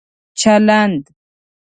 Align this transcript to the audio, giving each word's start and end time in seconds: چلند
چلند 0.39 1.03